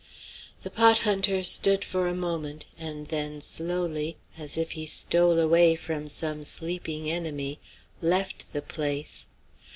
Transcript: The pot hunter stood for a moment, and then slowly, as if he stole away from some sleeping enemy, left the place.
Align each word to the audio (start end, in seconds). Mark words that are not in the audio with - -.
The 0.63 0.71
pot 0.71 0.97
hunter 0.97 1.43
stood 1.43 1.83
for 1.85 2.07
a 2.07 2.15
moment, 2.15 2.65
and 2.75 3.05
then 3.09 3.39
slowly, 3.39 4.17
as 4.35 4.57
if 4.57 4.71
he 4.71 4.87
stole 4.87 5.37
away 5.37 5.75
from 5.75 6.07
some 6.09 6.43
sleeping 6.43 7.11
enemy, 7.11 7.59
left 8.01 8.51
the 8.51 8.63
place. 8.63 9.27